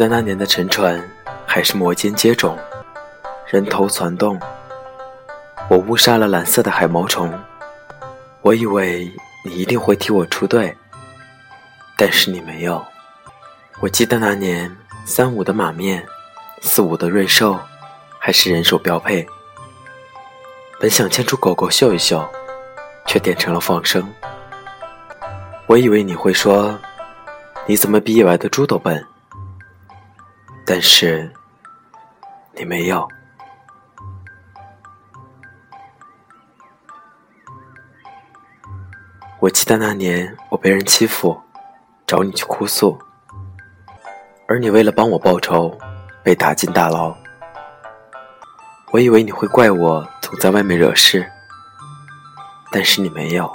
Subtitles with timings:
[0.00, 0.98] 记得那年的沉船，
[1.44, 2.56] 还是摩肩接踵，
[3.46, 4.40] 人头攒动。
[5.68, 7.30] 我误杀了蓝色的海毛虫，
[8.40, 9.12] 我以为
[9.44, 10.74] 你一定会替我出队，
[11.98, 12.82] 但是你没有。
[13.80, 14.74] 我记得那年
[15.04, 16.02] 三五的马面，
[16.62, 17.58] 四五的瑞兽，
[18.18, 19.26] 还是人手标配。
[20.80, 22.26] 本想牵出狗狗秀一秀，
[23.04, 24.10] 却点成了放生。
[25.66, 26.74] 我以为你会说，
[27.66, 29.06] 你怎么比野外的猪都笨？
[30.64, 31.30] 但是
[32.54, 33.08] 你没有。
[39.40, 41.40] 我记得那年我被人欺负，
[42.06, 42.98] 找你去哭诉，
[44.46, 45.76] 而你为了帮我报仇，
[46.22, 47.16] 被打进大牢。
[48.92, 51.24] 我以为你会怪我总在外面惹事，
[52.70, 53.50] 但是你没有。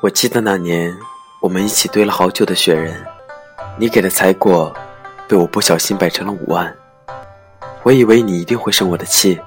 [0.00, 0.94] 我记得那年
[1.40, 3.06] 我们一起堆了好久的雪人，
[3.78, 4.74] 你给的彩果
[5.28, 6.74] 被我不小心摆成了五万。
[7.82, 9.40] 我以为你一定会生我的气，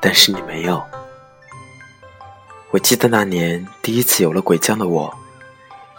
[0.00, 0.82] 但是你没有。
[2.70, 5.12] 我记得那年第一次有了鬼将的我，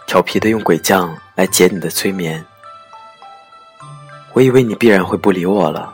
[0.06, 2.44] 调皮的用鬼将来解你的催眠。
[4.34, 5.92] 我以为你必然会不理我了，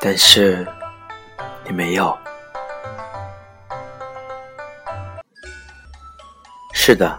[0.00, 0.66] 但是
[1.64, 2.16] 你没有。
[6.72, 7.18] 是的，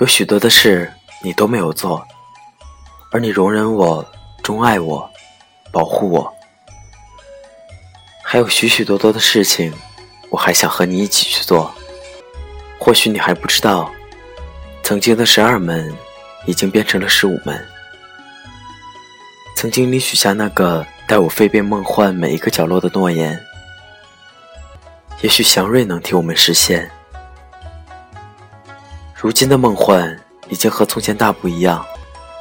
[0.00, 2.06] 有许多的事你都没有做，
[3.14, 4.04] 而你容忍我，
[4.42, 5.08] 钟爱我，
[5.70, 6.34] 保护我，
[8.24, 9.72] 还有许许多多的事情。
[10.30, 11.72] 我还想和你一起去做，
[12.76, 13.88] 或许你还不知道，
[14.82, 15.94] 曾经的十二门
[16.44, 17.64] 已经变成了十五门。
[19.54, 23.40] 曾经你许下那个带我飞遍梦幻每一个角落的诺言，
[25.20, 26.90] 也许祥瑞能替我们实现。
[29.14, 31.86] 如今的梦幻已经和从前大不一样，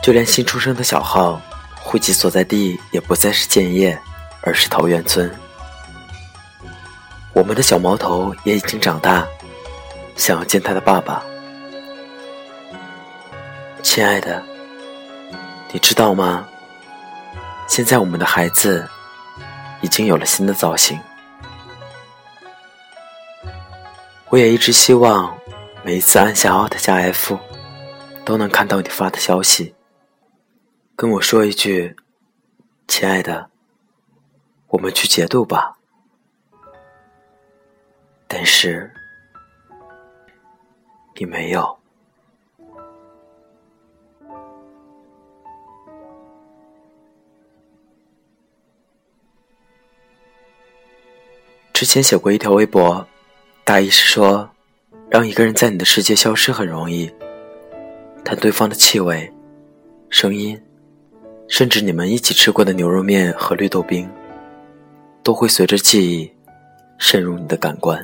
[0.04, 1.42] 就连新出生的小号，
[1.80, 3.98] 户籍所在地也不再是建业，
[4.42, 5.34] 而是桃源村。
[7.32, 9.26] 我们的小毛头也已经长大，
[10.18, 11.24] 想要见他的爸爸。
[13.82, 14.44] 亲爱的，
[15.72, 16.46] 你知道吗？
[17.66, 18.86] 现在我们的孩子
[19.80, 21.00] 已经有了新的造型。
[24.28, 25.34] 我也一直希望
[25.82, 27.40] 每一次按下 Alt 加 F，
[28.26, 29.74] 都能看到你发的消息，
[30.96, 31.96] 跟我说一句
[32.88, 33.50] ：“亲爱的，
[34.68, 35.78] 我们去解度吧。”
[38.30, 38.94] 但是，
[41.16, 41.80] 你没有。
[51.74, 53.06] 之前写过一条微博，
[53.66, 54.50] 大意是说，
[55.10, 57.14] 让一个人在你的世界消失很容易，
[58.24, 59.34] 但对方的气味、
[60.10, 60.60] 声音，
[61.48, 64.10] 甚至你们一起吃过的牛肉面和绿豆冰，
[65.22, 66.32] 都会随着记忆
[66.98, 68.04] 渗入你的感官。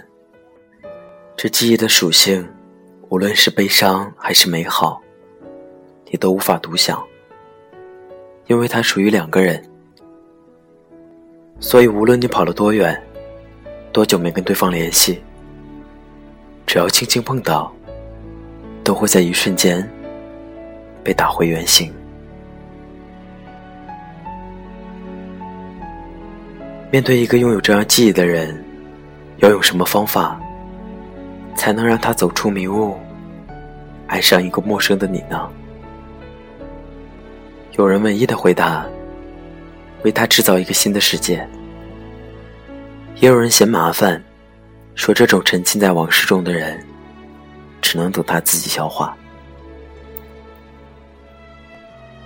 [1.35, 2.47] 这记忆的属性，
[3.07, 5.01] 无论是悲伤还是美好，
[6.11, 7.01] 你都无法独享，
[8.47, 9.63] 因为它属于两个人。
[11.59, 13.01] 所以，无论你跑了多远，
[13.91, 15.21] 多久没跟对方联系，
[16.67, 17.73] 只要轻轻碰到，
[18.83, 19.89] 都会在一瞬间
[21.03, 21.91] 被打回原形。
[26.91, 28.63] 面对一个拥有这样记忆的人，
[29.37, 30.39] 要用什么方法？
[31.55, 32.97] 才能让他走出迷雾，
[34.07, 35.47] 爱上一个陌生的你呢？
[37.77, 38.85] 有人唯一的回答：
[40.03, 41.47] 为他制造一个新的世界。
[43.17, 44.23] 也有人嫌麻烦，
[44.95, 46.83] 说这种沉浸在往事中的人，
[47.81, 49.15] 只能等他自己消化。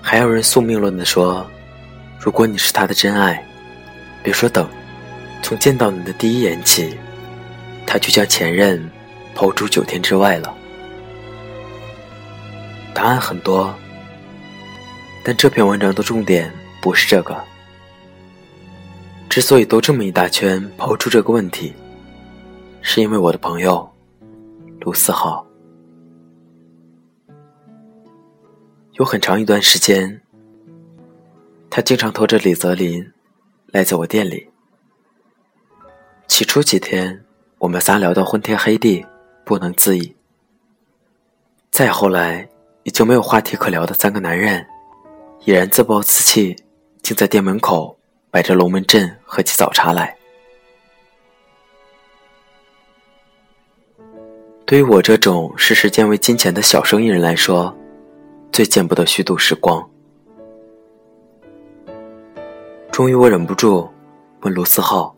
[0.01, 1.45] 还有人宿命论的说：
[2.18, 3.44] 如果你是他的真爱，
[4.24, 4.68] 别说等，
[5.44, 6.98] 从见到你的第一眼起，
[7.86, 8.90] 他就将前任。
[9.36, 10.56] 抛诸九天之外了。
[12.94, 13.74] 答案很多，
[15.24, 17.36] 但这篇文章的重点不是这个。
[19.28, 21.74] 之所以兜这么一大圈抛出这个问题，
[22.80, 23.92] 是因为我的朋友
[24.81, 25.44] 卢思浩
[28.92, 30.22] 有很长一段时间，
[31.72, 33.04] 他经常拖着李泽林
[33.74, 34.48] 赖在我店里。
[36.28, 37.25] 起初几天，
[37.58, 39.06] 我们仨聊到昏天黑地。
[39.46, 40.16] 不能自已。
[41.70, 42.48] 再后来，
[42.84, 44.66] 已经没有话题可聊的三个男人，
[45.44, 46.56] 已然自暴自弃，
[47.02, 48.00] 竟在店门口
[48.31, 50.16] 摆着龙门阵，喝起早茶来。
[54.66, 57.78] 对于我这种视时间为金钱的小生意人来说，
[58.50, 59.86] 最见不得虚度时光。
[62.94, 63.90] 终于，我忍不住
[64.42, 65.16] 问卢思浩：“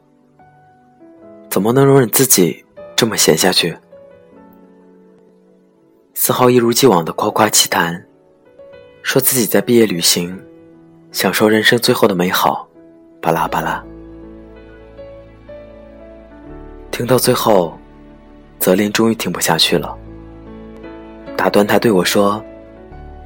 [1.51, 2.63] 怎么能容忍自己
[2.95, 3.77] 这么闲下去？”
[6.15, 8.01] 思浩一如既往的夸夸其谈，
[9.03, 10.41] 说自己在毕业旅行，
[11.11, 12.65] 享受人生最后的美好，
[13.21, 13.83] 巴拉巴拉。
[16.91, 17.77] 听到最后，
[18.57, 19.93] 泽林终于听不下去了，
[21.35, 22.41] 打断他对我说：“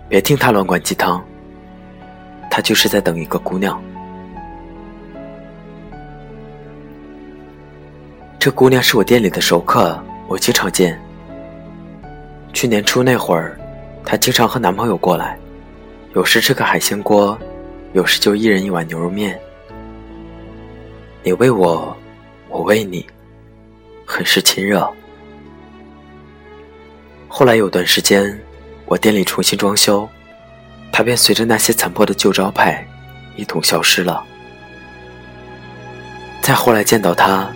[0.09, 1.23] 别听他乱灌鸡汤，
[2.49, 3.79] 他就是在等一个姑娘。”
[8.39, 10.97] 这姑娘是我店里的熟客，我经常见。
[12.53, 13.59] 去年初那会儿，
[14.05, 15.37] 她经常和男朋友过来，
[16.13, 17.37] 有时吃个海鲜锅，
[17.91, 19.37] 有时就一人一碗牛肉面。
[21.21, 21.93] 你喂我，
[22.47, 23.05] 我喂你，
[24.05, 24.89] 很是亲热。
[27.27, 28.39] 后来有段时间，
[28.85, 30.07] 我店里重新装修，
[30.93, 32.87] 她便随着那些残破的旧招牌，
[33.35, 34.23] 一同消失了。
[36.41, 37.51] 再后来见到她。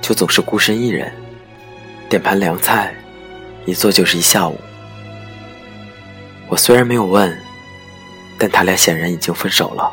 [0.00, 1.12] 就总是孤身一人，
[2.08, 2.94] 点盘凉菜，
[3.66, 4.58] 一坐就是一下午。
[6.48, 7.36] 我虽然没有问，
[8.38, 9.92] 但他俩显然已经分手了。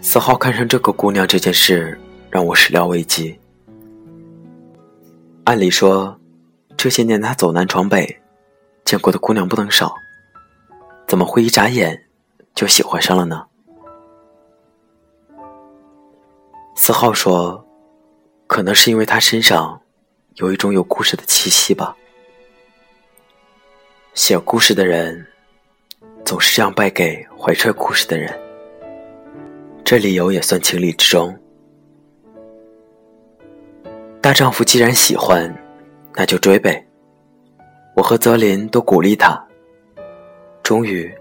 [0.00, 1.98] 四号看上这个姑娘这件事，
[2.30, 3.38] 让我始料未及。
[5.44, 6.18] 按理说，
[6.76, 8.20] 这些年他走南闯北，
[8.84, 9.94] 见过的姑娘不能少，
[11.06, 12.04] 怎么会一眨眼
[12.54, 13.44] 就喜欢上了呢？
[16.76, 17.64] 四号说
[18.46, 19.80] ：“可能是因为他身上
[20.34, 21.96] 有一种有故事的气息吧。
[24.12, 25.24] 写故事的人
[26.24, 28.32] 总是这样败给怀揣故事的人，
[29.84, 31.34] 这理由也算情理之中。
[34.20, 35.52] 大丈夫既然喜欢，
[36.14, 36.84] 那就追呗。
[37.94, 39.42] 我和泽林都鼓励他。
[40.62, 41.12] 终于，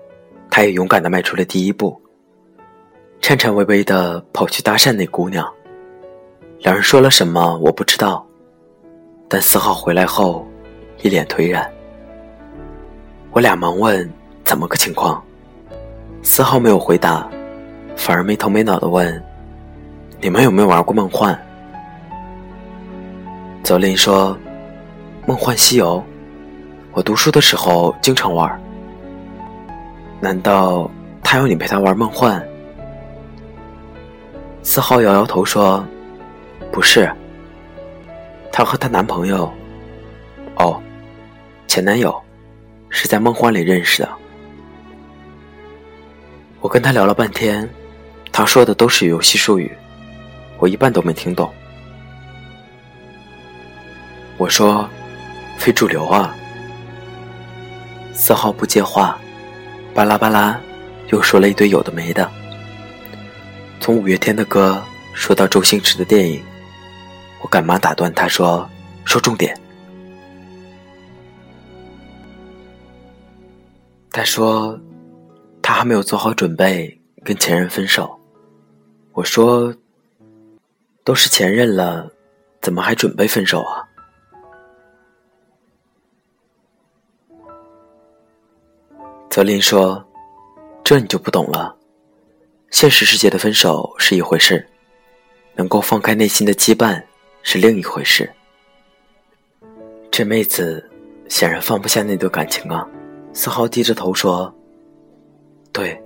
[0.49, 1.97] 他也勇敢的迈出了第一步。”
[3.23, 5.49] 颤颤巍巍的跑去搭讪那姑娘，
[6.59, 8.27] 两人说了什么我不知道，
[9.29, 10.45] 但四号回来后
[11.01, 11.65] 一脸颓然。
[13.31, 14.11] 我俩忙问
[14.43, 15.23] 怎么个情况，
[16.21, 17.25] 四号没有回答，
[17.95, 19.23] 反而没头没脑的问
[20.19, 21.33] ：“你们有没有玩过梦幻？”
[23.63, 24.37] 泽林说
[25.25, 26.03] ：“梦幻西游，
[26.91, 28.61] 我读书的时候经常玩。
[30.19, 30.91] 难道
[31.23, 32.45] 他要你陪他玩梦幻？”
[34.63, 35.85] 四号摇摇头说
[36.71, 37.11] ：“不是，
[38.51, 39.51] 她和她男朋友，
[40.55, 40.81] 哦，
[41.67, 42.19] 前男友，
[42.89, 44.09] 是在梦幻里认识的。
[46.61, 47.69] 我跟他聊了半天，
[48.31, 49.69] 他说的都是游戏术语，
[50.57, 51.53] 我一半都没听懂。
[54.37, 54.89] 我说，
[55.57, 56.33] 非主流啊。”
[58.15, 59.19] 四号不接话，
[59.93, 60.57] 巴拉巴拉，
[61.09, 62.31] 又说了一堆有的没的。
[63.83, 66.41] 从五月天的歌说到周星驰的电影，
[67.41, 68.65] 我赶忙打断他说
[69.03, 69.59] ：“说重点。”
[74.09, 74.79] 他说
[75.61, 78.17] ：“他还没有做好准备跟前任分手。”
[79.11, 79.75] 我说
[81.03, 82.09] ：“都是前任了，
[82.61, 83.83] 怎么还准备分手啊？”
[89.29, 90.01] 泽林说
[90.85, 91.75] ：“这你就不懂了。”
[92.73, 94.67] 现实世界的分手是一回事，
[95.53, 96.99] 能够放开内心的羁绊
[97.43, 98.27] 是另一回事。
[100.09, 100.83] 这妹子
[101.29, 102.83] 显然放不下那段感情啊！
[103.31, 104.51] 四号低着头说
[105.71, 106.01] ：“对，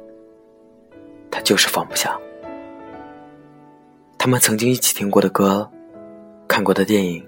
[1.31, 2.19] 他就是放不下。
[4.17, 5.71] 他们曾经一起听过的歌、
[6.49, 7.25] 看过的电影、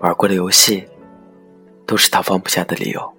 [0.00, 0.86] 玩过的游戏，
[1.86, 3.12] 都是他放不下的理由。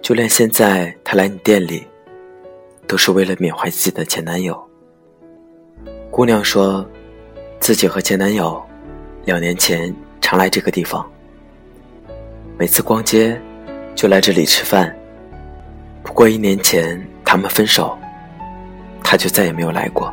[0.00, 1.84] 就连现在他来你店里。”
[2.88, 4.58] 都是为了缅怀自己的前男友。
[6.10, 6.84] 姑娘说，
[7.60, 8.60] 自己和前男友
[9.26, 11.08] 两年前常来这个地方，
[12.56, 13.38] 每次逛街
[13.94, 14.92] 就来这里吃饭。
[16.02, 17.96] 不过一年前他们分手，
[19.04, 20.12] 他就再也没有来过。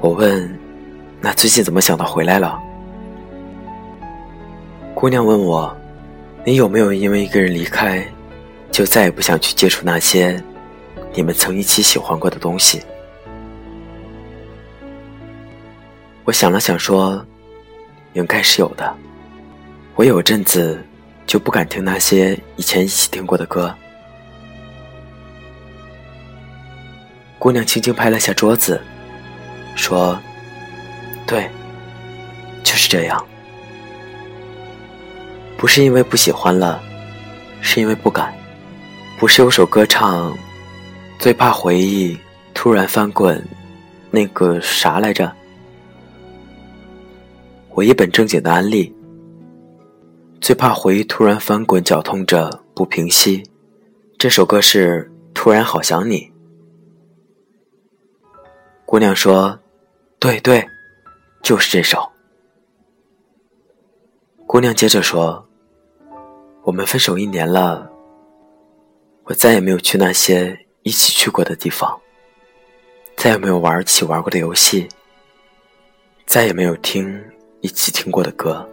[0.00, 0.58] 我问，
[1.20, 2.58] 那最近怎么想到回来了？
[4.94, 5.76] 姑娘问我，
[6.44, 8.02] 你有没有因为一个人离开，
[8.70, 10.42] 就再也不想去接触那些？
[11.14, 12.82] 你们曾一起喜欢过的东西，
[16.24, 17.24] 我想了想说，
[18.12, 18.94] 应该是有的。
[19.96, 20.80] 我有阵子
[21.26, 23.74] 就不敢听那些以前一起听过的歌。
[27.38, 28.80] 姑娘轻轻拍了下桌子，
[29.74, 30.18] 说
[31.26, 31.50] ：“对，
[32.62, 33.24] 就是这样。
[35.56, 36.80] 不是因为不喜欢了，
[37.60, 38.32] 是因为不敢。
[39.18, 40.36] 不是有首歌唱，
[41.18, 42.16] 最怕回忆
[42.54, 43.44] 突然翻滚，
[44.08, 45.34] 那个啥来着？
[47.70, 48.94] 我一本正经的安利。
[50.40, 53.42] 最怕回忆突然翻滚，绞痛着不平息。
[54.16, 56.20] 这首歌是《突然好想你》。
[58.86, 59.58] 姑娘说
[60.20, 60.64] ：“对对，
[61.42, 62.08] 就是这首。”
[64.46, 65.44] 姑娘接着说
[66.62, 67.90] ：“我们分手一年了，
[69.24, 70.56] 我再也没有去那些
[70.88, 72.00] 一起去过的地方，
[73.14, 74.88] 再也没有玩一起玩过的游戏，
[76.24, 77.22] 再也没有听
[77.60, 78.66] 一起听过的歌。”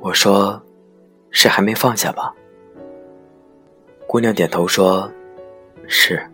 [0.00, 0.58] 我说
[1.30, 2.34] ：“是还没放下吧？”
[4.08, 5.12] 姑娘点头说
[5.86, 6.26] ：“是。”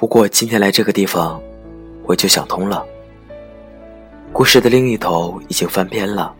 [0.00, 1.38] 不过今天来这个地方，
[2.04, 2.82] 我就想通了。
[4.32, 6.34] 故事的另一头已经翻篇了，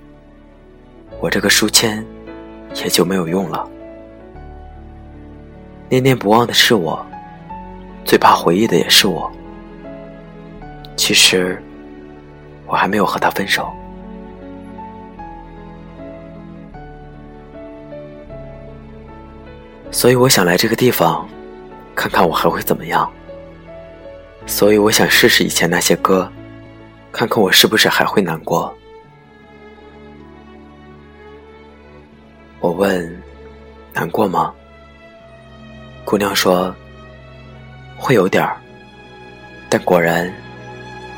[1.20, 2.02] 我这个书签
[2.76, 3.68] 也就没有用了。
[5.90, 7.04] 念念不忘的是我，
[8.02, 9.30] 最怕回忆的也是我。
[10.96, 11.62] 其实，
[12.66, 13.70] 我还没有和他分手。
[19.90, 21.28] 所以我想来这个地方，
[21.94, 23.12] 看看我还会怎么样。
[24.46, 26.30] 所以我想试试以前那些歌，
[27.12, 28.76] 看看我是不是还会难过。
[32.60, 33.22] 我问
[33.94, 34.52] ：“难过吗？”
[36.04, 36.74] 姑娘说
[37.96, 38.60] ：“会有点儿。”
[39.70, 40.30] 但果然，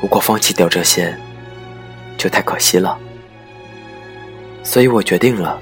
[0.01, 1.17] 如果放弃掉这些，
[2.17, 2.97] 就太可惜了。
[4.63, 5.59] 所以我决定了，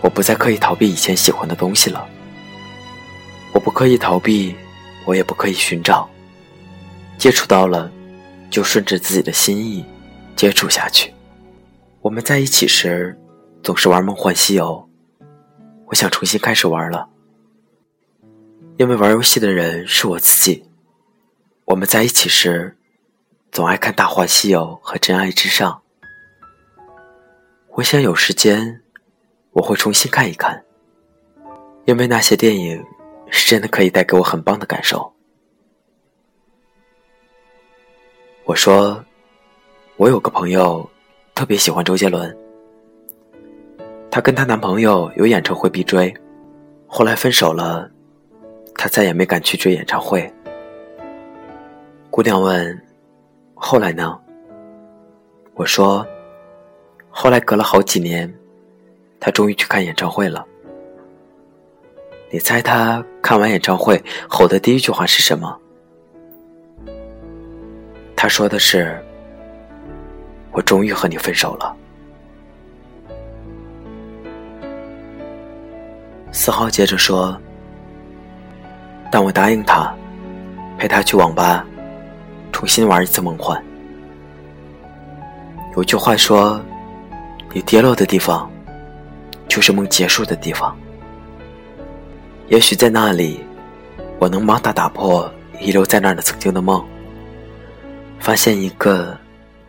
[0.00, 2.06] 我不再刻意逃避以前喜欢的东西了。
[3.52, 4.54] 我不刻意逃避，
[5.04, 6.08] 我也不刻意寻找。
[7.18, 7.90] 接触到了，
[8.50, 9.84] 就顺着自己的心意
[10.36, 11.12] 接触下去。
[12.00, 13.18] 我们在一起时，
[13.62, 14.88] 总是玩梦幻西游。
[15.86, 17.08] 我想重新开始玩了，
[18.76, 20.64] 因为玩游戏的人是我自己。
[21.64, 22.76] 我们在一起时，
[23.50, 25.72] 总爱看《大话西游》和《真爱至上》。
[27.76, 28.82] 我想有时间，
[29.52, 30.64] 我会重新看一看，
[31.86, 32.84] 因为那些电影。
[33.28, 35.12] 是真的可以带给我很棒的感受。
[38.46, 39.04] 我说，
[39.96, 40.88] 我有个朋友
[41.34, 42.34] 特别喜欢周杰伦，
[44.08, 46.14] 她跟她男朋友有演唱会必追，
[46.86, 47.90] 后来分手了，
[48.76, 50.32] 她再也没敢去追演唱会。
[52.08, 52.80] 姑娘问
[53.52, 54.16] ：“后来呢？”
[55.54, 56.06] 我说
[57.10, 58.32] ：“后来隔了好几年，
[59.18, 60.46] 她终于去看演唱会了。”
[62.30, 65.60] 你猜他看完演唱会吼的第一句话是什么？
[68.16, 68.98] 他说的是
[70.50, 71.76] ：“我终于和你分手了。”
[76.32, 77.38] 四号接着说
[79.12, 79.94] ：“但我答应他，
[80.78, 81.64] 陪他去网吧，
[82.52, 83.62] 重新玩一次梦幻。
[85.76, 86.60] 有句话说
[87.52, 88.50] ：‘你跌落的地方，
[89.46, 90.74] 就是梦结束的地方。’”
[92.48, 93.44] 也许在那里，
[94.18, 95.30] 我能帮他打破
[95.60, 96.82] 遗留在那儿的曾经的梦，
[98.20, 99.16] 发现一个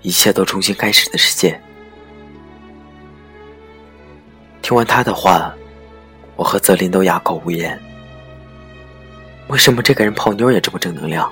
[0.01, 1.60] 一切都重新开始的世界。
[4.62, 5.54] 听完他的话，
[6.36, 7.80] 我和泽林都哑口无言。
[9.48, 11.32] 为什么这个人泡妞也这么正能量？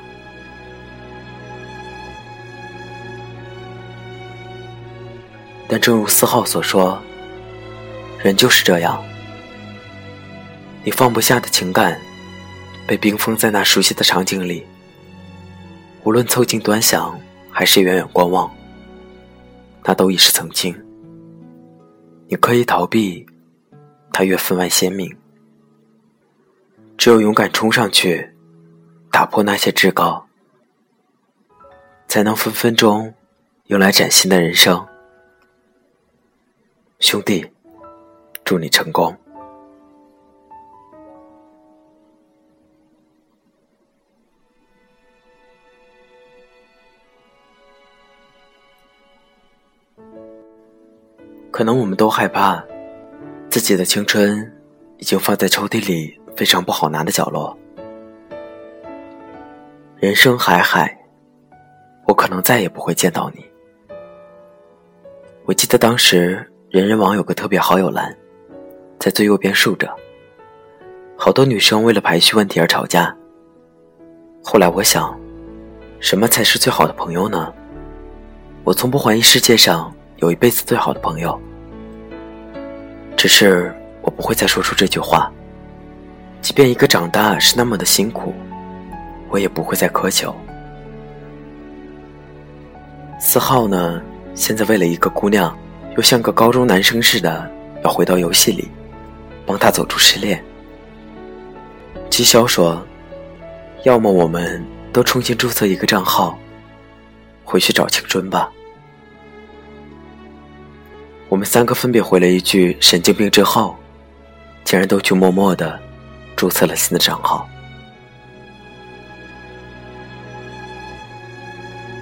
[5.68, 7.02] 但正如四号所说，
[8.24, 9.04] 人就是这样。
[10.84, 12.00] 你放不下的情感，
[12.86, 14.66] 被冰封在那熟悉的场景里。
[16.06, 17.20] 无论凑近端详，
[17.50, 18.56] 还是远远观望，
[19.84, 20.72] 那都已是曾经。
[22.28, 23.26] 你可以逃避，
[24.14, 25.18] 它越分外鲜明。
[26.96, 28.32] 只有勇敢冲上去，
[29.12, 30.28] 打破那些至高，
[32.08, 33.12] 才能分分钟
[33.66, 34.88] 迎来崭新的人生。
[37.00, 37.44] 兄弟，
[38.44, 39.18] 祝你成功。
[51.56, 52.62] 可能我们都害怕，
[53.50, 54.54] 自己的青春
[54.98, 57.58] 已经放在抽屉里非常不好拿的角落。
[59.96, 61.00] 人生海海，
[62.08, 63.46] 我可能再也不会见到你。
[65.46, 68.14] 我记得当时人人网有个特别好友栏，
[69.00, 69.90] 在最右边竖着，
[71.16, 73.16] 好多女生为了排序问题而吵架。
[74.44, 75.18] 后来我想，
[76.02, 77.54] 什么才是最好的朋友呢？
[78.66, 81.38] 我从不怀疑世界上有一辈子最好的朋友，
[83.18, 85.30] 只是我不会再说出这句话。
[86.42, 88.34] 即便一个长大是那么的辛苦，
[89.30, 90.34] 我也不会再苛求。
[93.20, 94.02] 四号呢，
[94.36, 95.58] 现在为了一个姑娘，
[95.98, 97.52] 又像个高中男生似的
[97.84, 98.70] 要回到游戏里，
[99.46, 100.42] 帮她走出失恋。
[102.10, 102.82] 姬潇说
[103.84, 106.40] ：“要么我们都重新注册一个账号，
[107.44, 108.50] 回去找青春吧。”
[111.30, 113.76] 我们三个分别回了一句“神经病”之后，
[114.64, 115.80] 竟然都去默默的。
[116.36, 117.48] 注册了新的账号，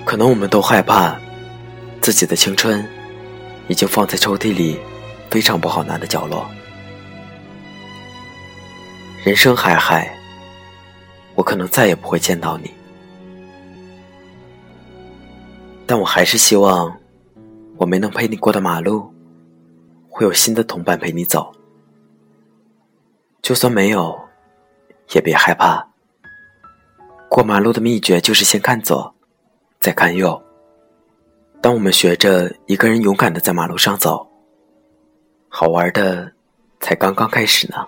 [0.04, 1.16] 可能我们都害怕
[2.02, 2.84] 自己的青春
[3.68, 4.80] 已经放在抽屉里
[5.30, 6.50] 非常不好拿的角落。
[9.24, 10.12] 人生海海，
[11.36, 12.72] 我可能再也不会见到你，
[15.86, 16.92] 但我还是希望
[17.78, 19.13] 我没能陪你过的马路，
[20.14, 21.52] 会有新的同伴陪你走。
[23.42, 24.18] 就算没有，
[25.14, 25.86] 也别害怕。
[27.28, 29.14] 过马路的秘诀就是先看左，
[29.80, 30.40] 再看右。
[31.60, 34.30] 当我们学着一个人勇敢的在马路上走，
[35.50, 36.32] 好玩的
[36.80, 37.88] 才刚刚开始呢。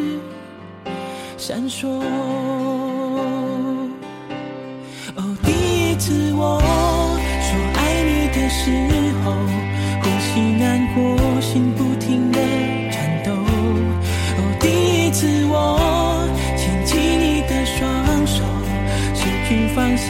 [1.51, 1.85] 闪烁。
[5.17, 8.71] 哦，第一次我说爱你的时
[9.21, 9.25] 候，
[10.01, 10.63] 呼吸难
[10.95, 11.01] 过，
[11.41, 12.39] 心不停的
[12.89, 13.33] 颤抖。
[13.33, 15.53] 哦，第一次我
[16.55, 18.45] 牵起你的双手，
[19.13, 20.07] 失去方向，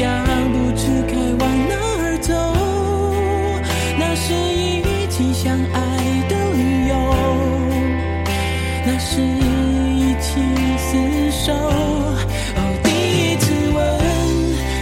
[11.52, 11.58] 手
[12.56, 13.78] 哦，第一次吻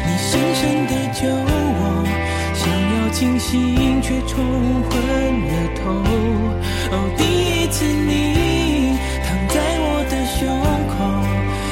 [0.06, 1.82] 你，深深的酒窝，
[2.54, 4.38] 想要清醒却冲
[4.84, 4.92] 昏
[5.48, 5.82] 了头。
[6.92, 10.38] 哦，第一次你躺在我的胸
[10.94, 10.94] 口，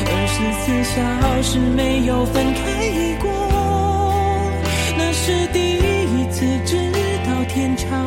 [0.09, 0.95] 二十四小
[1.43, 2.59] 时没有分开
[3.21, 3.29] 过，
[4.97, 6.91] 那是第一次知
[7.25, 8.06] 道天长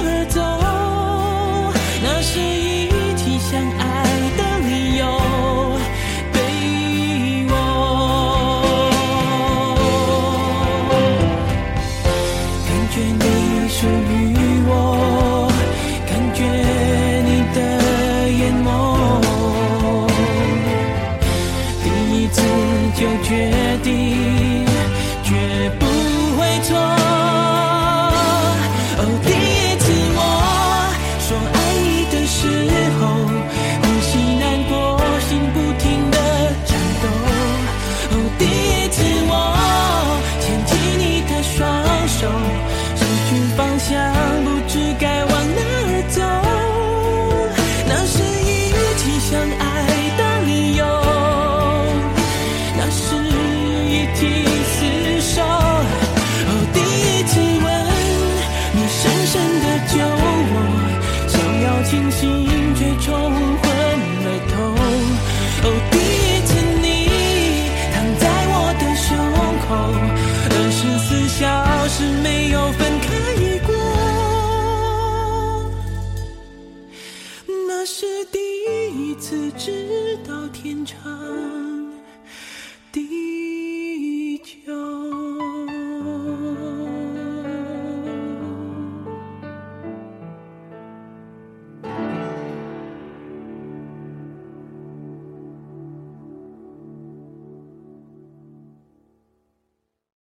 [61.91, 62.60] 清晰。